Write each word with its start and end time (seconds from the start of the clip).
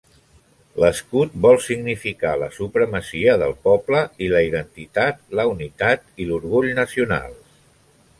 L'escut 0.83 1.33
vol 1.45 1.57
significar 1.65 2.31
la 2.43 2.47
supremacia 2.55 3.35
del 3.41 3.53
poble 3.67 4.01
i 4.29 4.31
la 4.31 4.41
identitat, 4.47 5.21
la 5.41 5.45
unitat 5.51 6.09
i 6.25 6.27
l'orgull 6.31 6.71
nacionals. 6.81 7.55